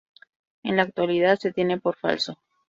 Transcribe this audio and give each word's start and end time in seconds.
En 0.63 0.77
la 0.77 0.81
actualidad 0.81 1.37
se 1.37 1.53
tiene 1.53 1.79
por 1.79 1.95
falso. 1.95 2.39